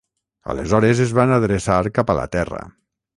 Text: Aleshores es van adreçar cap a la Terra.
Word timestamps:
Aleshores 0.53 1.01
es 1.05 1.13
van 1.19 1.33
adreçar 1.35 1.77
cap 1.99 2.09
a 2.15 2.17
la 2.21 2.25
Terra. 2.37 2.63